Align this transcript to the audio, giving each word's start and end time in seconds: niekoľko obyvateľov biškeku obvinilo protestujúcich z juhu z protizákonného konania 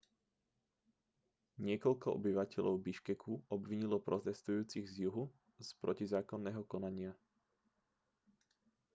niekoľko 1.67 2.07
obyvateľov 2.19 2.75
biškeku 2.85 3.31
obvinilo 3.55 3.97
protestujúcich 4.07 4.85
z 4.89 4.95
juhu 5.05 5.23
z 5.67 5.77
protizákonného 5.81 6.63
konania 6.73 7.13